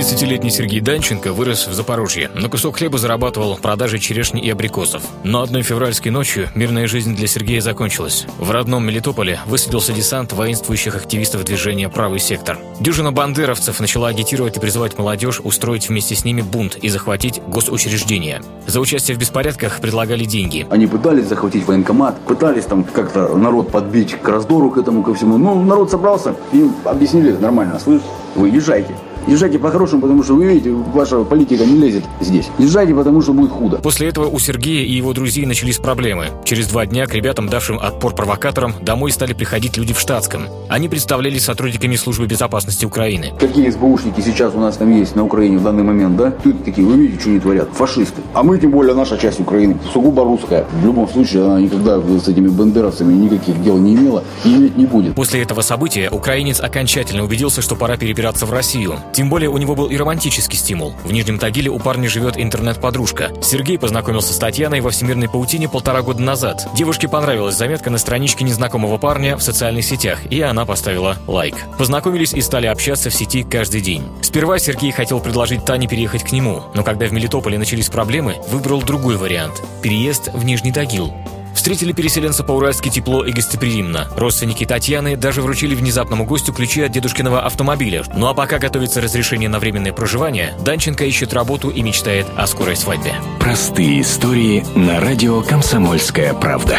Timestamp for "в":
1.68-1.74, 8.38-8.50, 19.18-19.20, 39.92-40.00, 45.58-45.62, 50.80-50.84, 58.46-58.52, 61.04-61.12, 69.36-69.42, 73.10-73.14, 77.06-77.12, 80.32-80.44